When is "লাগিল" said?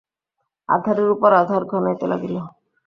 2.11-2.35